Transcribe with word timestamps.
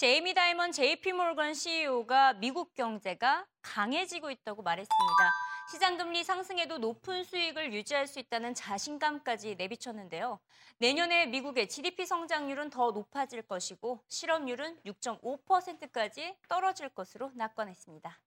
제이미 0.00 0.32
다이먼 0.32 0.72
JP몰건 0.72 1.52
CEO가 1.52 2.32
미국 2.32 2.74
경제가 2.74 3.44
강해지고 3.60 4.30
있다고 4.30 4.62
말했습니다. 4.62 5.30
시장 5.70 5.98
금리 5.98 6.24
상승에도 6.24 6.78
높은 6.78 7.22
수익을 7.22 7.74
유지할 7.74 8.06
수 8.06 8.18
있다는 8.18 8.54
자신감까지 8.54 9.56
내비쳤는데요. 9.56 10.38
내년에 10.78 11.26
미국의 11.26 11.68
GDP 11.68 12.06
성장률은 12.06 12.70
더 12.70 12.92
높아질 12.92 13.42
것이고 13.42 14.00
실업률은 14.08 14.78
6.5%까지 14.86 16.34
떨어질 16.48 16.88
것으로 16.88 17.30
낙관했습니다. 17.34 18.18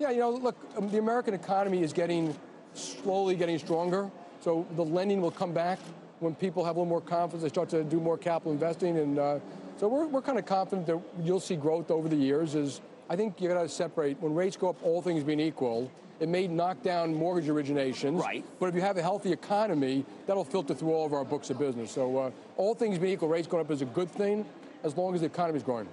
Yeah, 0.00 0.10
you 0.10 0.18
know, 0.18 0.42
look, 0.42 0.58
um, 0.76 0.90
the 0.90 0.98
American 0.98 1.34
economy 1.34 1.84
is 1.84 1.94
getting 1.94 2.34
slowly 2.74 3.36
getting 3.36 3.60
stronger. 3.60 4.10
So 4.40 4.66
the 4.74 4.84
lending 4.84 5.20
will 5.22 5.30
come 5.30 5.54
back 5.54 5.78
when 6.20 6.34
people 6.34 6.64
have 6.64 6.76
a 6.76 6.80
little 6.80 6.90
more 6.90 7.00
confidence. 7.00 7.42
They 7.42 7.48
start 7.48 7.68
to 7.70 7.84
do 7.84 8.00
more 8.00 8.18
capital 8.18 8.52
investing, 8.52 8.98
and 8.98 9.18
uh, 9.18 9.38
so 9.78 9.88
we're 9.88 10.06
we're 10.06 10.22
kind 10.22 10.38
of 10.38 10.46
confident 10.46 10.86
that 10.86 11.00
you'll 11.22 11.40
see 11.40 11.56
growth 11.56 11.90
over 11.90 12.08
the 12.08 12.16
years. 12.16 12.54
Is 12.54 12.80
I 13.08 13.16
think 13.16 13.40
you 13.40 13.48
got 13.48 13.62
to 13.62 13.68
separate 13.68 14.20
when 14.20 14.34
rates 14.34 14.56
go 14.56 14.68
up, 14.70 14.76
all 14.82 15.00
things 15.02 15.24
being 15.24 15.40
equal. 15.40 15.90
It 16.20 16.28
may 16.28 16.48
knock 16.48 16.82
down 16.82 17.14
mortgage 17.14 17.48
originations, 17.48 18.20
Right. 18.20 18.44
But 18.58 18.66
if 18.70 18.74
you 18.74 18.80
have 18.80 18.96
a 18.96 19.02
healthy 19.02 19.30
economy, 19.30 20.04
that'll 20.26 20.42
filter 20.44 20.74
through 20.74 20.92
all 20.92 21.06
of 21.06 21.12
our 21.12 21.24
books 21.24 21.48
of 21.50 21.60
business. 21.60 21.92
So 21.92 22.18
uh, 22.18 22.30
all 22.56 22.74
things 22.74 22.98
being 22.98 23.12
equal, 23.12 23.28
rates 23.28 23.46
going 23.46 23.64
up 23.64 23.70
is 23.70 23.82
a 23.82 23.84
good 23.84 24.10
thing 24.10 24.44
as 24.82 24.96
long 24.96 25.14
as 25.14 25.20
the 25.20 25.26
economy 25.26 25.58
is 25.58 25.62
growing. 25.62 25.86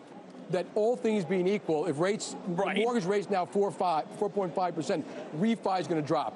That 0.49 0.65
all 0.73 0.95
things 0.95 1.25
being 1.25 1.47
equal, 1.47 1.85
if 1.85 1.99
rates, 1.99 2.35
Right. 2.47 2.75
mortgage 2.77 3.05
rates 3.05 3.29
now 3.29 3.45
four 3.45 3.69
five, 3.69 4.05
4.5 4.19 4.73
percent, 4.73 5.05
refi 5.39 5.79
is 5.79 5.85
going 5.87 6.01
to 6.01 6.07
drop. 6.07 6.33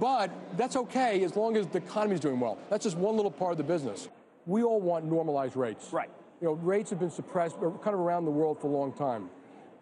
But 0.00 0.30
that's 0.56 0.74
okay 0.74 1.22
as 1.22 1.36
long 1.36 1.56
as 1.56 1.68
the 1.68 1.78
economy 1.78 2.14
is 2.14 2.20
doing 2.20 2.40
well. 2.40 2.58
That's 2.68 2.82
just 2.82 2.96
one 2.96 3.14
little 3.14 3.30
part 3.30 3.52
of 3.52 3.58
the 3.58 3.64
business. 3.64 4.08
We 4.46 4.64
all 4.64 4.80
want 4.80 5.04
normalized 5.04 5.54
rates. 5.54 5.92
Right. 5.92 6.10
You 6.40 6.48
know, 6.48 6.52
rates 6.54 6.90
have 6.90 6.98
been 6.98 7.10
suppressed 7.10 7.56
kind 7.58 7.94
of 7.94 8.00
around 8.00 8.24
the 8.24 8.30
world 8.30 8.60
for 8.60 8.68
a 8.68 8.70
long 8.70 8.92
time. 8.92 9.28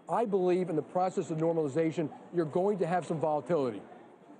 I 0.08 0.24
believe 0.24 0.70
in 0.70 0.76
the 0.76 0.82
process 0.82 1.30
of 1.30 1.38
normalization, 1.38 2.08
you're 2.34 2.46
going 2.46 2.78
to 2.78 2.86
have 2.86 3.06
some 3.06 3.20
volatility. 3.20 3.82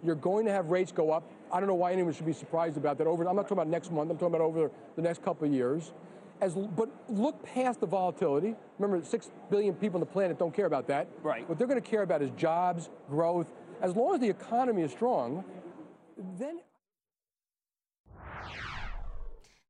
You're 0.03 0.15
going 0.15 0.47
to 0.47 0.53
have 0.53 0.67
rates 0.67 0.91
go 0.93 1.13
up. 1.13 1.25
I 1.53 1.61
don't 1.61 1.69
know 1.69 1.75
why 1.75 1.93
anyone 1.93 2.13
should 2.13 2.27
be 2.27 2.33
surprised 2.33 2.77
about 2.77 2.99
that. 2.99 3.07
Over, 3.07 3.29
I'm 3.29 3.37
not 3.37 3.43
talking 3.43 3.59
about 3.59 3.69
next 3.69 3.93
month. 3.93 4.11
I'm 4.11 4.17
talking 4.17 4.35
about 4.35 4.45
over 4.45 4.71
the 4.97 5.03
next 5.03 5.23
couple 5.23 5.47
of 5.47 5.53
years. 5.53 5.93
As, 6.41 6.55
but 6.55 6.89
look 7.09 7.43
past 7.43 7.81
the 7.81 7.87
volatility. 7.87 8.55
Remember, 8.79 9.05
six 9.05 9.31
billion 9.51 9.75
people 9.75 9.97
on 9.97 10.01
the 10.01 10.07
planet 10.07 10.39
don't 10.39 10.55
care 10.55 10.67
about 10.67 10.87
that. 10.89 11.09
Right. 11.23 11.49
What 11.49 11.59
they're 11.59 11.67
going 11.67 11.83
to 11.83 11.89
care 11.89 12.03
about 12.03 12.23
is 12.23 12.31
jobs, 12.37 12.89
growth. 13.11 13.49
As 13.81 13.95
long 13.95 14.15
as 14.15 14.21
the 14.21 14.29
economy 14.29 14.83
is 14.83 14.93
strong, 14.93 15.45
then 16.39 16.61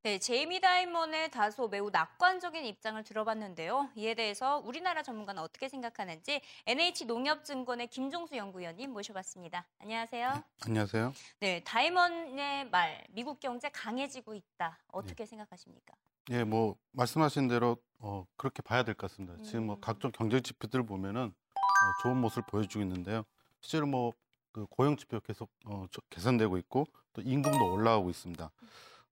네, 0.05 0.19
제이미 0.21 0.61
다이먼의 0.61 1.31
다소 1.33 1.69
매우 1.69 1.91
낙관적인 1.91 2.65
입장을 2.65 3.03
들어봤는데요. 3.03 3.91
이에 3.97 4.15
대해서 4.15 4.59
우리나라 4.59 5.03
전문가는 5.03 5.43
어떻게 5.43 5.69
생각하는지 5.69 6.41
NH농협증권의 6.67 7.89
김종수 7.89 8.37
연구위원님 8.37 8.93
모셔봤습니다. 8.93 9.67
안녕하세요. 9.81 10.43
안녕하세요. 10.65 11.13
네, 11.41 11.63
다이먼의 11.65 12.69
말, 12.71 13.05
미국 13.11 13.41
경제 13.41 13.69
강해지고 13.71 14.35
있다. 14.35 14.79
어떻게 14.93 15.27
생각하십니까? 15.27 15.95
예, 16.31 16.45
뭐 16.45 16.77
말씀하신 16.93 17.49
대로 17.49 17.77
어, 17.99 18.25
그렇게 18.37 18.63
봐야 18.63 18.85
될 18.85 18.95
것 18.95 19.11
같습니다. 19.11 19.35
지금 19.43 19.67
뭐 19.67 19.75
음. 19.75 19.81
각종 19.81 20.13
경제 20.13 20.41
지표들 20.41 20.87
보면은 20.87 21.27
어, 21.27 22.03
좋은 22.03 22.17
모습을 22.19 22.45
보여주고 22.49 22.83
있는데요. 22.85 23.25
실제로 23.61 23.87
뭐 23.87 24.13
그 24.51 24.67
고용 24.71 24.97
지표 24.97 25.21
계속 25.21 25.51
어, 25.67 25.85
저- 25.93 26.01
개선되고 26.09 26.57
있고 26.57 26.87
또 27.13 27.21
임금도 27.21 27.71
올라가고 27.75 28.09
있습니다. 28.11 28.51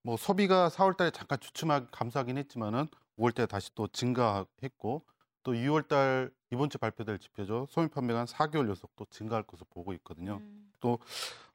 뭐 0.07 0.17
소비가 0.17 0.69
4월 0.69 0.97
달에 0.97 1.11
잠깐 1.11 1.41
주춤하게 1.41 1.87
감소하긴 1.91 2.39
했지만은 2.39 2.87
5월 3.19 3.35
달에 3.35 3.47
다시 3.47 3.75
또 3.75 3.89
증가했고 3.89 5.05
또 5.43 5.53
6월 5.53 5.89
달 5.89 6.31
이번 6.53 6.71
주 6.71 6.79
발표될 6.79 7.19
지표죠. 7.19 7.67
소비 7.69 7.89
판매가 7.89 8.21
한 8.21 8.27
4개월 8.27 8.69
연속 8.69 8.95
또 8.95 9.05
증가할 9.11 9.43
것으로 9.43 9.67
보고 9.69 9.93
있거든요. 9.95 10.37
음, 10.37 10.71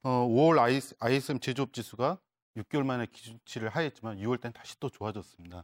어, 0.03 0.27
5월 0.27 0.59
IS, 0.59 0.95
ISM 0.99 1.39
제조업 1.39 1.71
지수가 1.71 2.17
6개월 2.57 2.83
만에 2.85 3.05
기준치를 3.05 3.69
하였지만 3.69 4.17
6월 4.17 4.41
때는 4.41 4.51
다시 4.51 4.77
또 4.81 4.89
좋아졌습니다. 4.89 5.63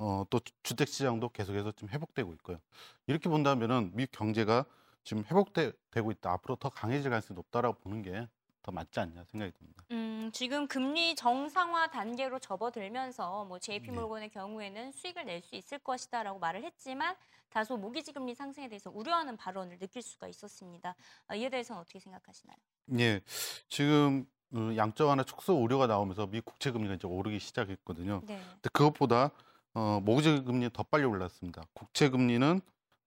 어, 0.00 0.24
또 0.28 0.40
주- 0.40 0.52
주택 0.64 0.88
시장도 0.88 1.28
계속해서 1.28 1.70
지금 1.70 1.90
회복되고 1.90 2.32
있고요. 2.32 2.58
이렇게 3.06 3.28
본다면은 3.28 3.92
미국 3.94 4.10
경제가 4.10 4.64
지금 5.04 5.22
회복되고 5.22 6.10
있다. 6.10 6.32
앞으로 6.32 6.56
더 6.56 6.68
강해질 6.68 7.10
가능성이 7.10 7.36
높다라고 7.36 7.78
보는 7.78 8.02
게 8.02 8.28
더 8.64 8.72
맞지 8.72 8.98
않냐 8.98 9.24
생각이 9.24 9.52
듭니다. 9.52 9.84
음, 9.92 10.30
지금 10.32 10.66
금리 10.66 11.14
정상화 11.14 11.88
단계로 11.88 12.38
접어들면서 12.38 13.44
뭐 13.44 13.58
JP 13.58 13.90
네. 13.90 13.96
몰건의 13.96 14.30
경우에는 14.30 14.90
수익을 14.92 15.26
낼 15.26 15.42
수 15.44 15.54
있을 15.54 15.78
것이다라고 15.78 16.38
말을 16.38 16.64
했지만 16.64 17.14
다소 17.50 17.76
모기지 17.76 18.12
금리 18.12 18.34
상승에 18.34 18.68
대해서 18.68 18.90
우려하는 18.90 19.36
발언을 19.36 19.78
느낄 19.78 20.00
수가 20.00 20.26
있었습니다. 20.28 20.94
아, 21.28 21.34
이에 21.34 21.50
대해서는 21.50 21.82
어떻게 21.82 21.98
생각하시나요? 22.00 22.56
예, 22.98 23.20
지금 23.68 24.24
어, 24.54 24.70
양적 24.74 25.06
완화 25.08 25.22
축소 25.24 25.52
우려가 25.62 25.86
나오면서 25.86 26.26
미 26.26 26.40
국채 26.40 26.70
금리가 26.70 26.94
이제 26.94 27.06
오르기 27.06 27.38
시작했거든요. 27.40 28.22
네. 28.24 28.38
근데 28.38 28.68
그것보다 28.72 29.30
어, 29.74 30.00
모기지 30.02 30.44
금리 30.44 30.70
더 30.72 30.82
빨리 30.84 31.04
올랐습니다. 31.04 31.62
국채 31.74 32.08
금리는 32.08 32.60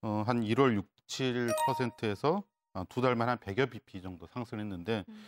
어, 0.04 0.24
한 0.28 0.42
1월 0.44 0.76
6, 0.76 0.86
7%에서 1.08 2.44
어, 2.74 2.84
두 2.90 3.02
달만 3.02 3.30
한 3.30 3.40
100여 3.40 3.72
bp 3.72 4.02
정도 4.04 4.28
상승했는데 4.28 5.06
음, 5.10 5.26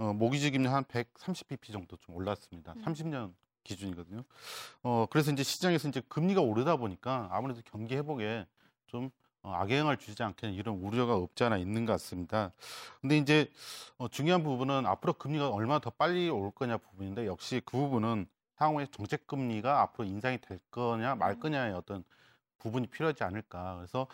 어, 0.00 0.14
모기지 0.14 0.50
금리 0.50 0.66
한 0.66 0.82
130 0.84 1.46
bp 1.46 1.72
정도 1.72 1.94
좀 1.98 2.14
올랐습니다. 2.14 2.72
음. 2.72 2.82
30년 2.82 3.34
기준이거든요. 3.64 4.24
어, 4.82 5.04
그래서 5.10 5.30
이제 5.30 5.42
시장에서 5.42 5.88
이제 5.88 6.00
금리가 6.08 6.40
오르다 6.40 6.76
보니까 6.76 7.28
아무래도 7.30 7.60
경기 7.66 7.94
회복에 7.96 8.46
좀 8.86 9.10
어, 9.42 9.52
악영향을 9.52 9.98
주지 9.98 10.22
않겠냐 10.22 10.54
이런 10.56 10.76
우려가 10.76 11.16
없지 11.16 11.44
않아 11.44 11.58
있는 11.58 11.84
것 11.84 11.92
같습니다. 11.92 12.50
근데 13.02 13.18
이제 13.18 13.52
어, 13.98 14.08
중요한 14.08 14.42
부분은 14.42 14.86
앞으로 14.86 15.12
금리가 15.12 15.50
얼마나 15.50 15.80
더 15.80 15.90
빨리 15.90 16.30
올 16.30 16.50
거냐 16.50 16.78
부분인데 16.78 17.26
역시 17.26 17.60
그 17.66 17.76
부분은 17.76 18.26
향후에 18.56 18.86
정책 18.90 19.26
금리가 19.26 19.82
앞으로 19.82 20.08
인상이 20.08 20.38
될 20.40 20.60
거냐 20.70 21.14
말 21.16 21.32
음. 21.32 21.40
거냐의 21.40 21.74
어떤 21.74 22.04
부분이 22.58 22.86
필요하지 22.86 23.22
않을까. 23.22 23.76
그래서 23.76 24.06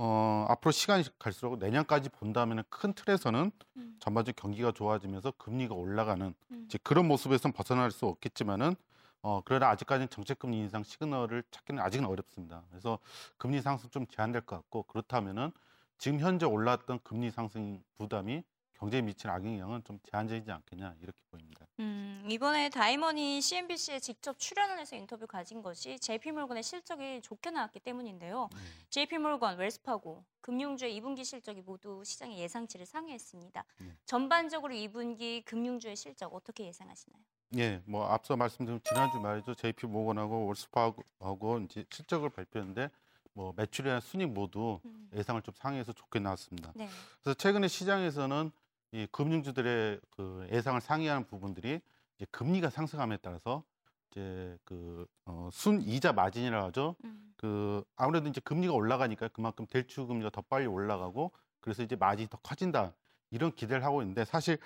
어, 0.00 0.46
앞으로 0.48 0.70
시간이 0.70 1.04
갈수록 1.18 1.58
내년까지 1.58 2.08
본다면 2.10 2.62
큰 2.70 2.92
틀에서는 2.92 3.50
음. 3.76 3.96
전반적인 3.98 4.36
경기가 4.36 4.70
좋아지면서 4.70 5.32
금리가 5.32 5.74
올라가는 5.74 6.32
음. 6.52 6.64
이제 6.66 6.78
그런 6.84 7.08
모습에선 7.08 7.52
벗어날 7.52 7.90
수 7.90 8.06
없겠지만은 8.06 8.76
어, 9.22 9.42
그러나 9.44 9.68
아직까지는 9.70 10.08
정책금리 10.08 10.56
인상 10.56 10.84
시그널을 10.84 11.42
찾기는 11.50 11.82
아직은 11.82 12.06
어렵습니다. 12.06 12.62
그래서 12.70 13.00
금리 13.36 13.60
상승 13.60 13.90
좀 13.90 14.06
제한될 14.06 14.42
것 14.42 14.54
같고 14.54 14.84
그렇다면은 14.84 15.50
지금 15.98 16.20
현재 16.20 16.46
올랐던 16.46 17.00
금리 17.02 17.32
상승 17.32 17.82
부담이 17.96 18.44
경제에 18.78 19.02
미치는 19.02 19.34
악영향은 19.34 19.82
좀 19.84 19.98
제한적이지 20.10 20.50
않겠냐 20.50 20.94
이렇게 21.00 21.20
보입니다. 21.30 21.66
음, 21.80 22.24
이번에 22.28 22.70
다이먼이 22.70 23.40
CNBC에 23.40 23.98
직접 23.98 24.38
출연을 24.38 24.78
해서 24.78 24.94
인터뷰 24.96 25.26
가진 25.26 25.62
것이 25.62 25.98
JP몰건의 25.98 26.62
실적이 26.62 27.20
좋게 27.20 27.50
나왔기 27.50 27.80
때문인데요. 27.80 28.48
네. 28.52 28.58
JP몰건, 28.90 29.58
웰스파고, 29.58 30.24
금융주의 30.40 31.00
2분기 31.00 31.24
실적이 31.24 31.62
모두 31.62 32.02
시장의 32.04 32.38
예상치를 32.38 32.86
상회했습니다. 32.86 33.64
네. 33.78 33.96
전반적으로 34.06 34.72
2분기 34.74 35.44
금융주의 35.44 35.96
실적 35.96 36.32
어떻게 36.32 36.66
예상하시나요? 36.66 37.20
예, 37.56 37.82
뭐 37.84 38.06
앞서 38.06 38.36
말씀드린 38.36 38.80
지난주 38.84 39.18
말이죠. 39.18 39.54
JP 39.54 39.86
모건하고 39.86 40.46
월스파하고 40.46 41.60
이제 41.60 41.84
실적을 41.90 42.30
발표했는데 42.30 42.90
뭐 43.32 43.52
매출이나 43.56 44.00
순익 44.00 44.28
모두 44.28 44.80
음. 44.84 45.10
예상을 45.14 45.40
좀 45.42 45.54
상회해서 45.56 45.92
좋게 45.92 46.18
나왔습니다. 46.18 46.72
네. 46.74 46.88
그래서 47.22 47.34
최근에 47.34 47.68
시장에서는 47.68 48.50
이 48.92 49.06
금융주들의 49.10 50.00
그 50.10 50.48
예상을 50.50 50.80
상회하는 50.80 51.26
부분들이 51.26 51.80
이제 52.16 52.26
금리가 52.30 52.70
상승함에 52.70 53.18
따라서 53.18 53.64
이제 54.10 54.56
그 54.64 55.06
어, 55.26 55.48
순이자 55.52 56.12
마진이라고 56.12 56.66
하죠. 56.68 56.96
음. 57.04 57.32
그 57.36 57.84
아무래도 57.96 58.28
이제 58.28 58.40
금리가 58.40 58.72
올라가니까 58.72 59.28
그만큼 59.28 59.66
대출 59.66 60.06
금리가 60.06 60.30
더 60.30 60.40
빨리 60.42 60.66
올라가고 60.66 61.32
그래서 61.60 61.82
이제 61.82 61.96
마진이 61.96 62.28
더 62.28 62.38
커진다 62.38 62.94
이런 63.30 63.54
기대를 63.54 63.84
하고 63.84 64.00
있는데 64.02 64.24
사실 64.24 64.58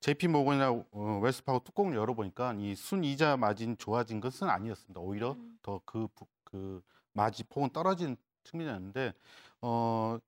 JP 0.00 0.28
모건이나 0.28 0.70
어, 0.70 1.20
웰스파고 1.22 1.60
뚜껑을 1.64 1.96
열어보니까 1.96 2.54
이 2.58 2.74
순이자 2.74 3.38
마진 3.38 3.76
좋아진 3.78 4.20
것은 4.20 4.48
아니었습니다. 4.48 5.00
오히려 5.00 5.32
음. 5.32 5.58
더그 5.62 6.08
그 6.44 6.82
마진 7.12 7.46
폭은 7.48 7.70
떨어진 7.70 8.16
측면이었는데 8.44 9.14
어 9.62 10.18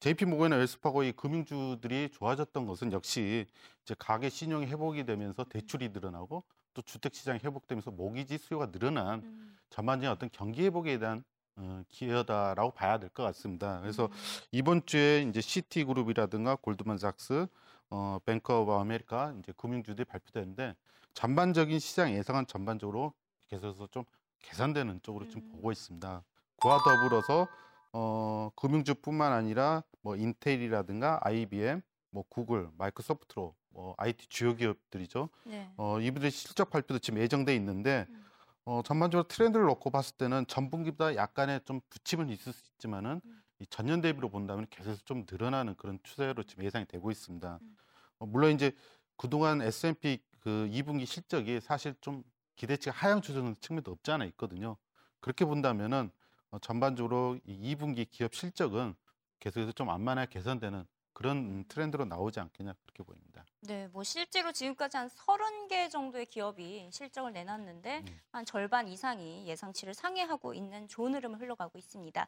JP 0.00 0.26
모건이나 0.26 0.56
웰스파고의 0.56 1.12
금융주들이 1.12 2.10
좋아졌던 2.12 2.66
것은 2.66 2.92
역시 2.92 3.46
이제 3.82 3.94
가계 3.98 4.28
신용이 4.28 4.66
회복이 4.66 5.04
되면서 5.04 5.44
대출이 5.44 5.88
늘어나고 5.88 6.44
또 6.74 6.82
주택 6.82 7.14
시장이 7.14 7.40
회복되면서 7.42 7.90
모기지 7.90 8.38
수요가 8.38 8.70
늘어난 8.70 9.20
음. 9.20 9.56
전반적인 9.70 10.10
어떤 10.10 10.30
경기 10.30 10.62
회복에 10.64 10.98
대한 10.98 11.24
어, 11.56 11.82
기여다라고 11.88 12.70
봐야 12.70 12.98
될 12.98 13.10
것 13.10 13.24
같습니다. 13.24 13.80
그래서 13.80 14.04
음. 14.04 14.10
이번 14.52 14.86
주에 14.86 15.22
이제 15.22 15.40
시티 15.40 15.84
그룹이라든가 15.84 16.54
골드만삭스, 16.56 17.48
어, 17.90 18.18
뱅크 18.24 18.60
오브 18.60 18.72
아메리카 18.72 19.34
이제 19.40 19.52
금융주들이 19.56 20.04
발표되는데 20.04 20.76
전반적인 21.14 21.80
시장 21.80 22.12
예상은 22.12 22.46
전반적으로 22.46 23.12
계속해서 23.48 23.88
좀 23.90 24.04
개선되는 24.42 25.00
쪽으로 25.02 25.28
좀 25.28 25.42
음. 25.42 25.50
보고 25.50 25.72
있습니다. 25.72 26.22
그와 26.60 26.78
더불어서 26.84 27.48
어, 27.92 28.50
금융주뿐만 28.56 29.32
아니라 29.32 29.82
뭐 30.02 30.16
인텔이라든가 30.16 31.20
IBM, 31.22 31.82
뭐 32.10 32.24
구글, 32.28 32.68
마이크로소프트로 32.76 33.54
뭐 33.70 33.94
IT 33.98 34.26
주요 34.28 34.56
기업들이죠. 34.56 35.28
네. 35.44 35.72
어, 35.76 36.00
이분들의 36.00 36.30
실적 36.30 36.70
발표도 36.70 36.98
지금 36.98 37.20
예정돼 37.20 37.54
있는데 37.56 38.06
음. 38.08 38.24
어, 38.64 38.82
전반적으로 38.84 39.26
트렌드를 39.26 39.66
놓고 39.66 39.90
봤을 39.90 40.16
때는 40.16 40.46
전분기보다 40.46 41.16
약간의 41.16 41.60
좀 41.64 41.80
부침은 41.88 42.28
있을 42.28 42.52
수 42.52 42.62
있지만은 42.72 43.20
음. 43.24 43.42
이 43.60 43.66
전년 43.66 44.00
대비로 44.00 44.28
본다면 44.28 44.66
계속 44.70 45.04
좀 45.06 45.24
늘어나는 45.30 45.74
그런 45.76 45.98
추세로 46.02 46.42
지금 46.44 46.64
예상이 46.64 46.84
되고 46.86 47.10
있습니다. 47.10 47.58
음. 47.60 47.76
어, 48.18 48.26
물론 48.26 48.52
이제 48.52 48.72
그동안 49.16 49.62
S&P 49.62 50.20
그 50.40 50.68
2분기 50.70 51.06
실적이 51.06 51.60
사실 51.60 51.94
좀 52.00 52.22
기대치가 52.56 52.94
하향 52.94 53.20
조정된 53.20 53.56
측면도 53.60 53.92
없지 53.92 54.10
않아 54.10 54.24
있거든요. 54.26 54.76
그렇게 55.20 55.44
본다면은 55.44 56.10
어, 56.10 56.10
전반적으로 56.60 57.38
이 57.44 57.74
2분기 57.74 58.08
기업 58.10 58.34
실적은 58.34 58.94
계속해서 59.40 59.72
좀 59.72 59.88
완만하게 59.88 60.30
개선되는 60.32 60.86
그런 61.12 61.36
음, 61.36 61.64
트렌드로 61.68 62.04
나오지 62.04 62.40
않겠냐 62.40 62.74
그렇게 62.86 63.02
보입니다. 63.02 63.44
네, 63.60 63.88
뭐 63.88 64.04
실제로 64.04 64.52
지금까지 64.52 64.96
한 64.96 65.08
30개 65.08 65.90
정도의 65.90 66.26
기업이 66.26 66.88
실적을 66.92 67.32
내놨는데 67.32 67.98
음. 68.06 68.20
한 68.30 68.44
절반 68.44 68.86
이상이 68.86 69.46
예상치를 69.48 69.94
상회하고 69.94 70.54
있는 70.54 70.86
좋은 70.86 71.14
흐름을 71.14 71.40
흘러가고 71.40 71.76
있습니다. 71.76 72.26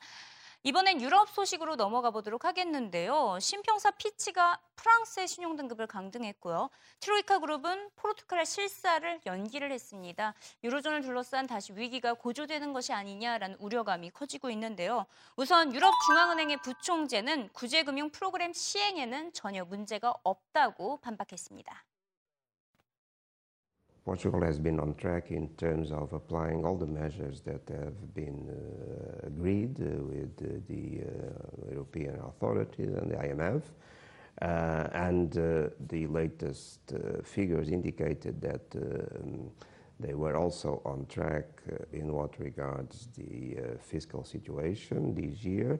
이번엔 0.62 1.00
유럽 1.00 1.30
소식으로 1.30 1.76
넘어가 1.76 2.10
보도록 2.10 2.44
하겠는데요. 2.44 3.38
신평사 3.40 3.92
피치가 3.92 4.60
프랑스의 4.76 5.26
신용 5.26 5.56
등급을 5.56 5.86
강등했고요. 5.86 6.68
트로이카 7.00 7.38
그룹은 7.38 7.88
포르투갈의 7.96 8.44
실사를 8.44 9.20
연기를 9.24 9.72
했습니다. 9.72 10.34
유로존을 10.62 11.00
둘러싼 11.00 11.46
다시 11.46 11.72
위기가 11.72 12.12
고조되는 12.12 12.74
것이 12.74 12.92
아니냐라는 12.92 13.56
우려감이 13.58 14.10
커지고 14.10 14.50
있는데요. 14.50 15.06
우선 15.34 15.74
유럽 15.74 15.94
중앙은행의 16.06 16.58
부총재는 16.58 17.48
구제금융 17.54 18.10
프로그램 18.10 18.52
시행에는 18.52 19.32
전혀 19.32 19.64
문제가 19.64 20.14
없다고 20.22 20.98
반박했습니다. 20.98 21.84
Portugal 24.10 24.42
has 24.42 24.58
been 24.58 24.80
on 24.80 24.92
track 24.94 25.30
in 25.30 25.46
terms 25.50 25.92
of 25.92 26.12
applying 26.12 26.64
all 26.64 26.76
the 26.76 26.84
measures 26.84 27.42
that 27.42 27.62
have 27.68 28.12
been 28.12 28.40
uh, 28.50 29.28
agreed 29.28 29.80
uh, 29.80 30.02
with 30.02 30.32
uh, 30.42 30.58
the 30.66 31.00
European 31.70 32.18
authorities 32.18 32.92
and 32.92 33.08
the 33.08 33.14
IMF. 33.14 33.62
Uh, 34.42 34.88
and 34.94 35.38
uh, 35.38 35.68
the 35.86 36.08
latest 36.08 36.80
uh, 36.92 37.22
figures 37.22 37.68
indicated 37.68 38.40
that 38.40 38.64
um, 38.74 39.48
they 40.00 40.14
were 40.14 40.34
also 40.34 40.82
on 40.84 41.06
track 41.06 41.62
in 41.92 42.12
what 42.12 42.36
regards 42.40 43.06
the 43.16 43.58
fiscal 43.78 44.24
situation 44.24 45.14
this 45.14 45.44
year. 45.44 45.78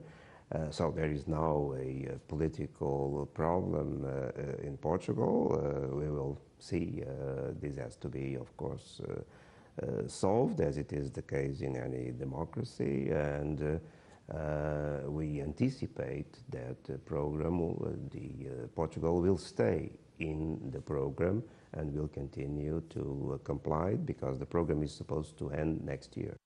Uh, 0.55 0.70
so 0.70 0.91
there 0.91 1.11
is 1.11 1.29
now 1.29 1.73
a, 1.79 2.08
uh 2.12 2.19
political 2.29 3.29
problem 3.35 4.05
uh, 4.05 4.08
uh, 4.08 4.67
in 4.67 4.76
Portugal. 4.76 5.55
Uh, 5.55 5.97
we 5.97 6.11
will 6.11 6.41
see. 6.58 7.02
Uh, 7.06 7.52
this 7.61 7.76
has 7.76 7.97
to 7.97 8.08
be, 8.08 8.35
of 8.37 8.56
course, 8.56 9.00
uh, 9.08 9.87
uh, 9.87 10.08
solved, 10.08 10.61
as 10.61 10.76
it 10.76 10.93
is 10.93 11.11
the 11.12 11.23
case 11.23 11.61
in 11.61 11.76
any 11.76 12.11
democracy. 12.11 13.11
And 13.11 13.62
uh, 13.62 14.35
uh, 14.37 15.00
we 15.08 15.41
anticipate 15.41 16.38
that 16.50 16.82
the 16.85 16.99
program, 16.99 17.61
will- 17.61 17.96
the 18.11 18.49
uh, 18.49 18.67
Portugal 18.75 19.20
will 19.20 19.38
stay 19.38 19.93
in 20.19 20.70
the 20.73 20.81
program 20.81 21.43
and 21.75 21.94
will 21.94 22.08
continue 22.08 22.82
to 22.91 23.32
uh, 23.35 23.38
comply 23.44 23.94
because 23.94 24.38
the 24.38 24.46
program 24.46 24.82
is 24.82 24.93
supposed 24.93 25.38
to 25.38 25.50
end 25.50 25.85
next 25.85 26.17
year. 26.17 26.37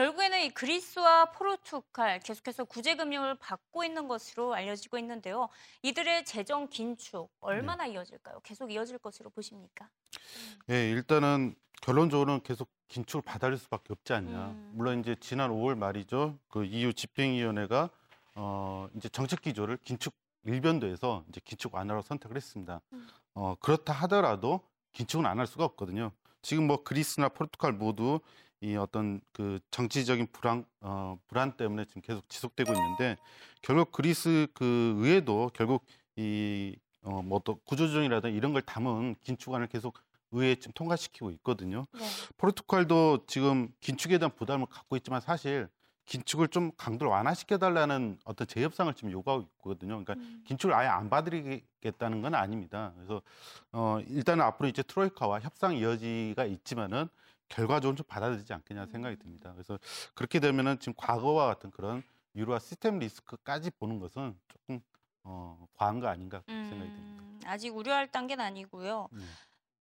결국에는 0.00 0.42
이 0.42 0.50
그리스와 0.50 1.30
포르투갈 1.32 2.20
계속해서 2.20 2.64
구제금융을 2.64 3.36
받고 3.36 3.82
있는 3.82 4.08
것으로 4.08 4.52
알려지고 4.52 4.98
있는데요. 4.98 5.48
이들의 5.82 6.26
재정 6.26 6.68
긴축 6.68 7.30
얼마나 7.40 7.86
이어질까요? 7.86 8.40
계속 8.40 8.70
이어질 8.70 8.98
것으로 8.98 9.30
보십니까? 9.30 9.88
예, 10.68 10.90
일단은 10.90 11.54
결론적으로는 11.80 12.42
계속 12.42 12.68
긴축을 12.88 13.22
받아들일 13.22 13.56
수밖에 13.56 13.94
없지 13.94 14.12
않냐. 14.12 14.48
음. 14.48 14.72
물론 14.74 15.00
이제 15.00 15.16
지난 15.18 15.50
5월 15.50 15.78
말이죠. 15.78 16.38
그 16.48 16.66
EU 16.66 16.92
집행위원회가 16.92 17.88
어 18.34 18.88
이제 18.96 19.08
정책 19.08 19.40
기조를 19.40 19.78
긴축 19.78 20.12
일변도에서 20.44 21.24
이제 21.30 21.40
긴축 21.42 21.74
완화로 21.74 22.02
선택을 22.02 22.36
했습니다. 22.36 22.82
음. 22.92 23.08
어 23.32 23.54
그렇다 23.60 23.94
하더라도 23.94 24.60
긴축은 24.92 25.24
안 25.24 25.38
할 25.38 25.46
수가 25.46 25.64
없거든요. 25.64 26.12
지금 26.42 26.66
뭐 26.66 26.84
그리스나 26.84 27.30
포르투갈 27.30 27.72
모두 27.72 28.20
이 28.60 28.76
어떤 28.76 29.20
그 29.32 29.60
정치적인 29.70 30.28
불안 30.32 30.64
어 30.80 31.18
불안 31.28 31.56
때문에 31.56 31.84
지금 31.84 32.02
계속 32.02 32.28
지속되고 32.28 32.72
있는데 32.72 33.16
결국 33.60 33.92
그리스 33.92 34.46
그 34.54 34.94
의회도 34.98 35.50
결국 35.52 35.84
이어뭐 36.16 37.42
또 37.44 37.56
구조조정이라든 37.64 38.32
이런 38.32 38.52
걸 38.52 38.62
담은 38.62 39.16
긴축안을 39.22 39.66
계속 39.66 39.98
의회에 40.32 40.56
지금 40.56 40.72
통과시키고 40.74 41.30
있거든요. 41.32 41.86
네. 41.92 42.00
포르투갈도 42.36 43.26
지금 43.26 43.68
긴축에 43.80 44.18
대한 44.18 44.34
부담을 44.34 44.66
갖고 44.66 44.96
있지만 44.96 45.20
사실 45.20 45.68
긴축을 46.06 46.48
좀 46.48 46.70
강도를 46.76 47.10
완화시켜 47.10 47.58
달라는 47.58 48.18
어떤 48.24 48.46
재협상을 48.46 48.92
지금 48.94 49.10
요구하고 49.10 49.42
있거든요. 49.42 50.02
그러니까 50.02 50.14
음. 50.14 50.44
긴축을 50.46 50.74
아예 50.74 50.88
안 50.88 51.10
받아들이겠다는 51.10 52.22
건 52.22 52.34
아닙니다. 52.34 52.92
그래서 52.96 53.20
어 53.72 53.98
일단은 54.08 54.44
앞으로 54.44 54.68
이제 54.68 54.82
트로이카와 54.82 55.40
협상 55.40 55.80
여지가 55.80 56.44
있지만은 56.46 57.08
결과적으로 57.48 57.96
좀 57.96 58.06
받아들이지 58.06 58.52
않겠냐 58.52 58.86
생각이 58.86 59.16
듭니다. 59.16 59.52
그래서 59.52 59.78
그렇게 60.14 60.40
되면은 60.40 60.78
지금 60.78 60.94
과거와 60.96 61.46
같은 61.46 61.70
그런 61.70 62.02
유로화 62.34 62.58
시스템 62.58 62.98
리스크까지 62.98 63.70
보는 63.70 63.98
것은 63.98 64.38
조금 64.48 64.80
어 65.22 65.66
과한 65.74 66.00
거 66.00 66.08
아닌가 66.08 66.42
생각이 66.46 66.90
듭니다. 66.90 67.22
음, 67.22 67.40
아직 67.44 67.74
우려할 67.74 68.10
단계는 68.10 68.44
아니고요. 68.44 69.08
네. 69.12 69.22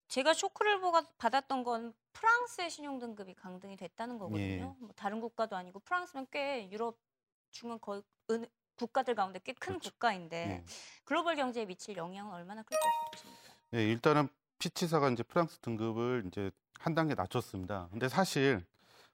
제가 0.08 0.34
쇼크를 0.34 0.80
받았던 1.18 1.64
건 1.64 1.94
프랑스의 2.12 2.70
신용 2.70 2.98
등급이 2.98 3.34
강등이 3.34 3.76
됐다는 3.76 4.14
예. 4.14 4.18
거거든요. 4.18 4.76
뭐 4.78 4.90
다른 4.94 5.20
국가도 5.20 5.56
아니고 5.56 5.80
프랑스는 5.80 6.26
꽤 6.30 6.70
유럽 6.70 6.98
중은 7.50 7.80
거의 7.80 8.02
은, 8.30 8.46
국가들 8.76 9.14
가운데 9.14 9.38
꽤큰 9.38 9.54
그렇죠. 9.58 9.90
국가인데 9.90 10.46
네. 10.46 10.64
글로벌 11.04 11.36
경제에 11.36 11.64
미칠 11.64 11.96
영향은 11.96 12.32
얼마나 12.32 12.62
클 12.62 12.76
보십니까? 13.12 13.54
네, 13.70 13.84
일단은 13.90 14.28
피치사가 14.58 15.10
이제 15.10 15.22
프랑스 15.22 15.58
등급을 15.58 16.24
이제 16.26 16.50
한 16.78 16.94
단계 16.94 17.14
낮췄습니다. 17.14 17.88
근데 17.90 18.08
사실 18.08 18.64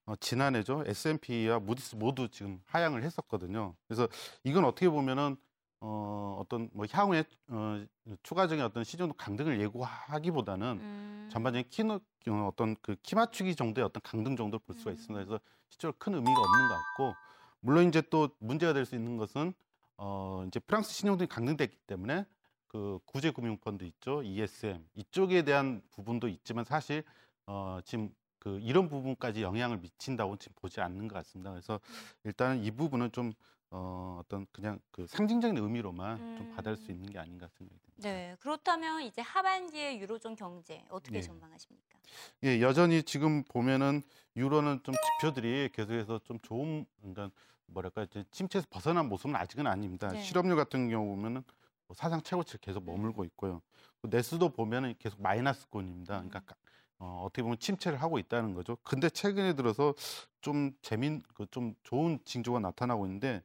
어, 0.06 0.14
지난해죠 0.16 0.84
S&P와 0.86 1.60
무디스 1.60 1.96
모두 1.96 2.28
지금 2.28 2.60
하향을 2.66 3.02
했었거든요. 3.04 3.74
그래서 3.86 4.08
이건 4.44 4.64
어떻게 4.64 4.88
보면은 4.88 5.36
어, 5.82 6.36
어떤 6.40 6.68
뭐 6.72 6.84
향후에 6.90 7.24
어, 7.48 7.84
추가적인 8.22 8.62
어떤 8.64 8.84
시중 8.84 9.12
강등을 9.16 9.60
예고하기보다는 9.60 10.66
음, 10.80 11.28
전반적인 11.32 11.70
키노 11.70 11.94
어, 12.28 12.48
어떤 12.52 12.76
그 12.82 12.96
키 13.02 13.14
맞추기 13.14 13.56
정도의 13.56 13.84
어떤 13.86 14.02
강등 14.02 14.36
정도를 14.36 14.60
볼 14.66 14.76
수가 14.76 14.90
있습니다. 14.90 15.20
음. 15.22 15.26
그래서 15.26 15.40
실제로 15.68 15.94
큰 15.98 16.14
의미가 16.14 16.38
없는 16.38 16.68
것 16.68 16.74
같고 16.74 17.14
물론 17.60 17.88
이제 17.88 18.02
또 18.10 18.28
문제가 18.40 18.72
될 18.74 18.84
수 18.84 18.94
있는 18.94 19.16
것은 19.16 19.54
어 19.96 20.44
이제 20.48 20.60
프랑스 20.60 20.92
신용등이 20.92 21.28
강등됐기 21.28 21.76
때문에 21.86 22.26
그 22.70 23.00
구제금융펀드 23.04 23.82
있죠 23.84 24.22
ESM 24.22 24.86
이쪽에 24.94 25.42
대한 25.42 25.82
부분도 25.90 26.28
있지만 26.28 26.64
사실 26.64 27.02
어 27.46 27.80
지금 27.84 28.14
그 28.38 28.60
이런 28.62 28.88
부분까지 28.88 29.42
영향을 29.42 29.78
미친다고 29.78 30.36
지금 30.36 30.54
보지 30.60 30.80
않는 30.80 31.08
것 31.08 31.16
같습니다. 31.16 31.50
그래서 31.50 31.80
음. 31.82 31.94
일단은 32.24 32.62
이 32.62 32.70
부분은 32.70 33.10
좀 33.10 33.32
어, 33.72 34.20
어떤 34.20 34.46
그냥 34.52 34.80
그 34.92 35.06
상징적인 35.08 35.56
의미로만 35.56 36.36
좀 36.36 36.54
받을 36.54 36.76
수 36.76 36.90
음. 36.90 36.92
있는 36.92 37.10
게 37.10 37.18
아닌가 37.18 37.48
생각이 37.48 37.78
듭니다. 37.80 38.08
네, 38.08 38.36
그렇다면 38.38 39.02
이제 39.02 39.20
하반기의 39.20 40.00
유로존 40.00 40.36
경제 40.36 40.84
어떻게 40.90 41.20
네. 41.20 41.22
전망하십니까? 41.22 41.98
예, 42.44 42.60
여전히 42.60 43.02
지금 43.02 43.42
보면은 43.44 44.02
유로는 44.36 44.80
좀 44.84 44.94
지표들이 45.18 45.70
계속해서 45.72 46.20
좀 46.24 46.38
좋은 46.40 46.86
그러니까 47.00 47.30
뭐랄까 47.66 48.04
이제 48.04 48.24
침체에서 48.30 48.66
벗어난 48.70 49.08
모습은 49.08 49.34
아직은 49.34 49.66
아닙니다. 49.66 50.08
네. 50.08 50.22
실업률 50.22 50.56
같은 50.56 50.88
경우 50.88 51.14
보면은 51.14 51.42
뭐 51.42 51.59
사상 51.94 52.22
최고치를 52.22 52.60
계속 52.60 52.84
머물고 52.84 53.24
있고요. 53.24 53.60
내수도 54.02 54.48
보면은 54.50 54.94
계속 54.98 55.20
마이너스권입니다. 55.20 56.14
그러니까 56.14 56.40
가- 56.40 56.54
어, 56.98 57.22
어떻게 57.24 57.42
보면 57.42 57.58
침체를 57.58 58.00
하고 58.00 58.18
있다는 58.18 58.54
거죠. 58.54 58.76
근데 58.82 59.08
최근에 59.08 59.54
들어서 59.54 59.94
좀 60.40 60.72
재민 60.82 61.22
그좀 61.34 61.74
좋은 61.82 62.18
징조가 62.24 62.60
나타나고 62.60 63.06
있는데 63.06 63.42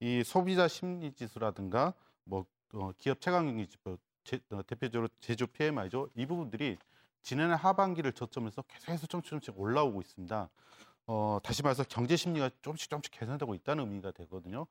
이 0.00 0.22
소비자 0.24 0.66
심리 0.68 1.12
지수라든가 1.12 1.94
뭐 2.24 2.44
어, 2.74 2.92
기업 2.98 3.20
체감 3.20 3.46
경기 3.46 3.66
지표 3.66 3.96
제- 4.24 4.40
어, 4.50 4.62
대표적으로 4.66 5.08
제조 5.20 5.46
PMI죠. 5.46 6.08
이 6.16 6.26
부분들이 6.26 6.76
지난해 7.22 7.54
하반기를 7.54 8.12
저점에서 8.12 8.62
계속해서 8.62 9.06
조금씩 9.06 9.30
조금씩 9.30 9.58
올라오고 9.58 10.00
있습니다. 10.00 10.48
어, 11.06 11.38
다시 11.42 11.62
말해서 11.62 11.84
경제 11.88 12.16
심리가 12.16 12.50
조금씩 12.62 12.90
조금씩 12.90 13.12
개선되고 13.12 13.54
있다는 13.54 13.84
의미가 13.84 14.10
되거든요. 14.12 14.66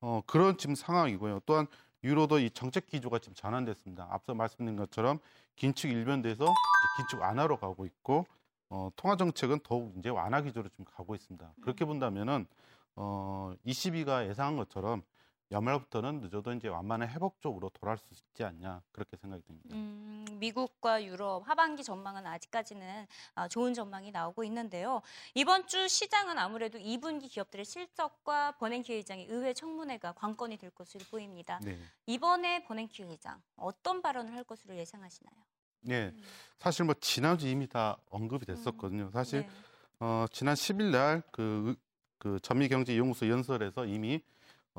어, 0.00 0.22
그런 0.26 0.56
지금 0.56 0.74
상황이고요. 0.74 1.40
또한 1.46 1.66
유로도 2.02 2.38
이 2.38 2.50
정책 2.50 2.86
기조가 2.86 3.18
지금 3.18 3.34
전환됐습니다. 3.34 4.08
앞서 4.10 4.34
말씀드린 4.34 4.76
것처럼 4.76 5.18
긴축 5.56 5.90
일변돼서 5.90 6.46
긴축 6.96 7.20
완화로 7.20 7.58
가고 7.58 7.84
있고 7.84 8.26
어, 8.70 8.90
통화 8.96 9.16
정책은 9.16 9.60
더욱 9.62 9.94
이제 9.98 10.08
완화 10.08 10.40
기조로 10.40 10.68
좀 10.70 10.84
가고 10.84 11.14
있습니다. 11.14 11.52
그렇게 11.60 11.84
본다면은 11.84 12.46
어, 12.96 13.52
22가 13.66 14.28
예상한 14.28 14.56
것처럼 14.56 15.02
연말부터는 15.52 16.20
늦어도 16.20 16.52
이제 16.52 16.68
완만한 16.68 17.08
회복 17.08 17.40
쪽으로 17.40 17.70
돌아올 17.70 17.98
수 17.98 18.06
있지 18.12 18.44
않냐 18.44 18.82
그렇게 18.92 19.16
생각이 19.16 19.42
듭니다. 19.42 19.68
음, 19.72 20.24
미국과 20.38 21.04
유럽 21.04 21.48
하반기 21.48 21.82
전망은 21.82 22.26
아직까지는 22.26 23.06
아, 23.34 23.48
좋은 23.48 23.74
전망이 23.74 24.10
나오고 24.12 24.44
있는데요. 24.44 25.02
이번 25.34 25.66
주 25.66 25.88
시장은 25.88 26.38
아무래도 26.38 26.78
2분기 26.78 27.28
기업들의 27.28 27.64
실적과 27.64 28.52
버냉키 28.52 28.94
회장의 28.94 29.26
의회 29.28 29.52
청문회가 29.52 30.12
관건이 30.12 30.56
될 30.56 30.70
것으로 30.70 31.04
보입니다. 31.10 31.58
네. 31.62 31.78
이번에 32.06 32.62
버냉키 32.64 33.02
회장 33.04 33.42
어떤 33.56 34.02
발언을 34.02 34.32
할 34.34 34.44
것으로 34.44 34.76
예상하시나요? 34.76 35.34
네. 35.82 36.14
사실 36.58 36.84
뭐 36.84 36.94
지난주 37.00 37.48
이미 37.48 37.66
다 37.66 37.96
언급이 38.10 38.46
됐었거든요. 38.46 39.10
사실 39.10 39.40
네. 39.42 39.50
어, 40.00 40.26
지난 40.30 40.54
10일 40.54 40.90
날그 40.90 41.76
그 42.18 42.38
전미경제연구소 42.40 43.28
연설에서 43.28 43.86
이미 43.86 44.22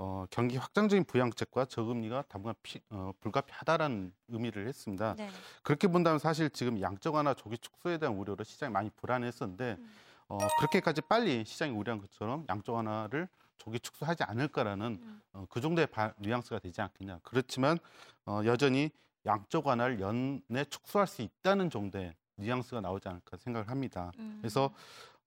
어, 0.03 0.25
경기 0.31 0.58
확장적인 0.58 1.03
부양책과 1.03 1.65
저금리가 1.65 2.24
당분간 2.27 2.55
피, 2.63 2.81
어, 2.89 3.12
불가피하다라는 3.20 4.12
의미를 4.29 4.67
했습니다. 4.67 5.13
네. 5.15 5.29
그렇게 5.62 5.88
본다면 5.88 6.17
사실 6.17 6.50
지금 6.50 6.81
양적 6.81 7.13
완화 7.13 7.36
조기 7.36 7.60
축소에 7.60 8.00
대한 8.00 8.15
우려로 8.15 8.43
시장이 8.43 8.74
많이 8.74 8.89
불안했었는데 8.89 9.75
음. 9.77 9.91
어, 10.27 10.39
그렇게까지 10.58 11.01
빨리 11.01 11.46
시장이 11.46 11.72
우려한 11.72 12.01
것처럼 12.01 12.46
양적 12.50 12.74
완화를 12.74 13.27
조기 13.60 13.79
축소하지 13.79 14.24
않을까라는 14.24 15.00
음. 15.03 15.22
어, 15.34 15.46
그 15.48 15.62
정도의 15.62 15.86
바, 15.86 16.15
뉘앙스가 16.17 16.58
되지 16.58 16.81
않겠냐. 16.81 17.20
그렇지만 17.22 17.77
어, 18.25 18.41
여전히 18.46 18.89
양적 19.27 19.67
완화를 19.67 20.00
연내 20.01 20.65
축소할 20.67 21.05
수 21.05 21.22
있다는 21.22 21.70
정도의 21.70 22.15
뉘앙스가 22.38 22.81
나오지 22.81 23.08
않을까 23.08 23.38
생각을 23.38 23.70
합니다. 23.70 24.12
음. 24.17 24.39
그래서 24.41 24.74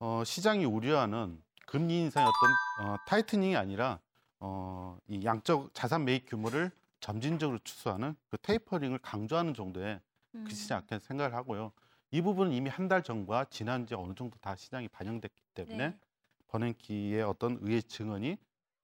어, 0.01 0.25
시장이 0.27 0.65
우려하는 0.65 1.41
금리 1.65 2.01
인상의 2.01 2.29
어떤 2.29 2.89
어, 2.89 2.97
타이트닝이 3.07 3.55
아니라 3.55 4.01
어, 4.47 4.99
이 5.09 5.25
양적 5.25 5.73
자산 5.73 6.05
매입 6.05 6.29
규모를 6.29 6.71
점진적으로 7.01 7.59
축소하는 7.65 8.15
그 8.29 8.37
테이퍼링을 8.43 8.99
강조하는 8.99 9.55
정도의 9.55 10.01
음. 10.35 10.45
그치지 10.45 10.75
않게 10.75 10.99
생각을 10.99 11.35
하고요. 11.35 11.73
이 12.11 12.21
부분은 12.21 12.53
이미 12.53 12.69
한 12.69 12.89
달 12.89 13.03
전과 13.03 13.47
지난주에 13.47 13.97
어느 13.97 14.15
정도 14.15 14.37
다 14.41 14.55
시장이 14.55 14.89
반영됐기 14.89 15.41
때문에 15.55 15.89
네. 15.89 15.99
버냉키의 16.49 17.23
어떤 17.23 17.59
의회 17.63 17.81
증언이 17.81 18.37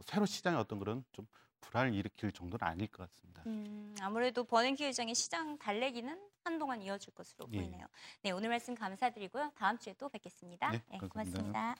새로 0.06 0.24
시장에 0.24 0.56
어떤 0.56 0.78
그런 0.78 1.04
좀 1.12 1.26
불안을 1.60 1.94
일으킬 1.94 2.32
정도는 2.32 2.66
아닐 2.66 2.86
것 2.86 3.06
같습니다. 3.06 3.42
음, 3.46 3.94
아무래도 4.00 4.44
버냉키 4.44 4.84
회장의 4.86 5.14
시장 5.14 5.58
달래기는 5.58 6.18
한동안 6.42 6.80
이어질 6.80 7.12
것으로 7.14 7.46
예. 7.52 7.58
보이네요. 7.58 7.86
네, 8.22 8.30
오늘 8.30 8.48
말씀 8.48 8.74
감사드리고요. 8.74 9.52
다음 9.56 9.76
주에 9.78 9.92
또 9.98 10.08
뵙겠습니다. 10.08 10.70
네, 10.70 10.98
고맙습니다. 10.98 11.76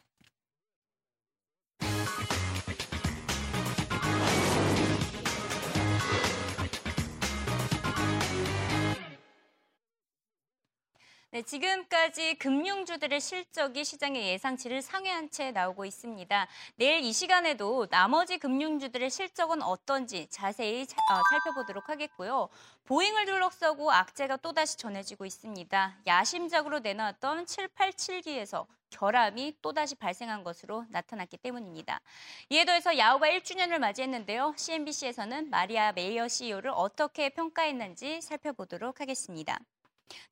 네, 11.33 11.43
지금까지 11.43 12.35
금융주들의 12.41 13.21
실적이 13.21 13.85
시장의 13.85 14.27
예상치를 14.33 14.83
상회한 14.83 15.31
채 15.31 15.53
나오고 15.53 15.85
있습니다. 15.85 16.49
내일 16.75 17.05
이 17.05 17.13
시간에도 17.13 17.87
나머지 17.87 18.37
금융주들의 18.39 19.09
실적은 19.11 19.63
어떤지 19.63 20.27
자세히 20.29 20.85
차- 20.89 20.97
어, 20.97 21.23
살펴보도록 21.31 21.89
하겠고요. 21.89 22.49
보잉을 22.85 23.27
둘러싸고 23.27 23.93
악재가 23.93 24.39
또다시 24.39 24.77
전해지고 24.77 25.25
있습니다. 25.25 25.99
야심작으로 26.05 26.81
내놨던 26.81 27.45
787기에서 27.47 28.67
결함이 28.91 29.59
또다시 29.63 29.95
발생한 29.95 30.43
것으로 30.43 30.85
나타났기 30.89 31.37
때문입니다. 31.37 32.01
이에 32.49 32.65
더해서 32.65 32.99
야후가 32.99 33.29
1주년을 33.29 33.79
맞이했는데요. 33.79 34.55
CNBC에서는 34.57 35.49
마리아 35.49 35.93
메이어 35.93 36.27
CEO를 36.27 36.73
어떻게 36.75 37.29
평가했는지 37.29 38.21
살펴보도록 38.21 39.01
하겠습니다. 39.01 39.61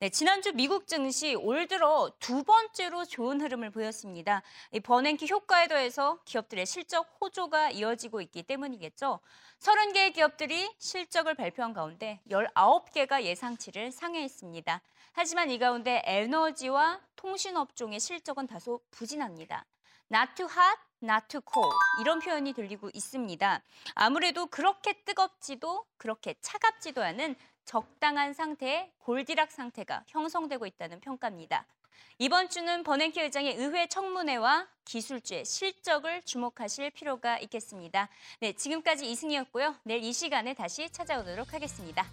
네, 0.00 0.08
지난주 0.10 0.52
미국 0.54 0.86
증시 0.86 1.34
올 1.34 1.66
들어 1.66 2.10
두 2.18 2.44
번째로 2.44 3.04
좋은 3.04 3.40
흐름을 3.40 3.70
보였습니다. 3.70 4.42
이 4.72 4.80
버냉키 4.80 5.28
효과에 5.30 5.68
더해서 5.68 6.18
기업들의 6.24 6.66
실적 6.66 7.16
호조가 7.20 7.70
이어지고 7.70 8.20
있기 8.20 8.44
때문이겠죠. 8.44 9.20
30개의 9.58 10.14
기업들이 10.14 10.70
실적을 10.78 11.34
발표한 11.34 11.72
가운데 11.72 12.20
19개가 12.30 13.22
예상치를 13.22 13.90
상회했습니다. 13.90 14.80
하지만 15.12 15.50
이 15.50 15.58
가운데 15.58 16.02
에너지와 16.04 17.00
통신업종의 17.16 17.98
실적은 17.98 18.46
다소 18.46 18.80
부진합니다. 18.92 19.64
not 20.12 20.34
too 20.36 20.48
hot, 20.48 20.78
not 21.02 21.26
too 21.28 21.42
cold 21.52 21.74
이런 22.00 22.20
표현이 22.20 22.52
들리고 22.52 22.90
있습니다. 22.94 23.62
아무래도 23.94 24.46
그렇게 24.46 24.92
뜨겁지도 25.04 25.84
그렇게 25.96 26.34
차갑지도 26.40 27.02
않은 27.02 27.36
적당한 27.68 28.32
상태의 28.32 28.90
골디락 29.00 29.52
상태가 29.52 30.02
형성되고 30.06 30.64
있다는 30.64 31.00
평가입니다. 31.00 31.66
이번 32.16 32.48
주는 32.48 32.82
버냉키 32.82 33.20
의장의 33.20 33.56
의회 33.56 33.86
청문회와 33.86 34.66
기술주의 34.86 35.44
실적을 35.44 36.22
주목하실 36.22 36.90
필요가 36.92 37.38
있겠습니다. 37.40 38.08
네, 38.40 38.54
지금까지 38.54 39.10
이승이었고요. 39.10 39.76
내일 39.82 40.02
이 40.02 40.14
시간에 40.14 40.54
다시 40.54 40.88
찾아오도록 40.88 41.52
하겠습니다. 41.52 42.06